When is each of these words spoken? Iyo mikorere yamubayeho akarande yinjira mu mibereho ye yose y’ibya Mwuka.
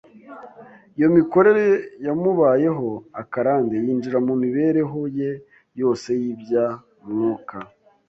Iyo 0.97 1.07
mikorere 1.17 1.65
yamubayeho 2.05 2.87
akarande 3.21 3.73
yinjira 3.85 4.17
mu 4.27 4.33
mibereho 4.43 4.99
ye 5.19 5.31
yose 5.79 6.09
y’ibya 6.21 6.65
Mwuka. 7.07 7.57